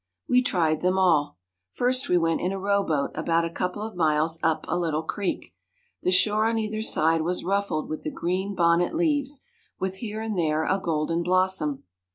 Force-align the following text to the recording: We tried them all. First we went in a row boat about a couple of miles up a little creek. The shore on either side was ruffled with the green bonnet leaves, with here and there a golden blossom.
We 0.27 0.41
tried 0.41 0.81
them 0.81 0.97
all. 0.97 1.37
First 1.69 2.09
we 2.09 2.17
went 2.17 2.41
in 2.41 2.51
a 2.51 2.57
row 2.57 2.83
boat 2.83 3.11
about 3.13 3.45
a 3.45 3.51
couple 3.51 3.83
of 3.83 3.95
miles 3.95 4.39
up 4.41 4.65
a 4.67 4.75
little 4.75 5.03
creek. 5.03 5.53
The 6.01 6.09
shore 6.09 6.47
on 6.47 6.57
either 6.57 6.81
side 6.81 7.21
was 7.21 7.43
ruffled 7.43 7.87
with 7.87 8.01
the 8.01 8.09
green 8.09 8.55
bonnet 8.55 8.95
leaves, 8.95 9.41
with 9.79 9.97
here 9.97 10.19
and 10.19 10.35
there 10.35 10.63
a 10.65 10.79
golden 10.81 11.21
blossom. 11.21 11.83